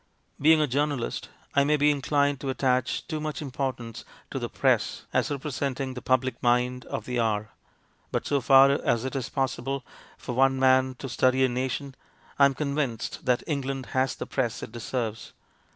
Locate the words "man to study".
10.57-11.45